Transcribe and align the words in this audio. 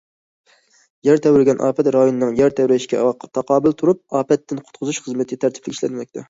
يەر 1.07 1.19
تەۋرىگەن 1.25 1.59
ئاپەت 1.67 1.89
رايونىنىڭ 1.95 2.31
يەر 2.39 2.55
تەۋرەشكە 2.61 3.03
تاقابىل 3.39 3.77
تۇرۇپ 3.83 4.03
ئاپەتتىن 4.21 4.63
قۇتقۇزۇش 4.65 5.03
خىزمىتى 5.05 5.41
تەرتىپلىك 5.47 5.79
ئىشلەنمەكتە. 5.81 6.19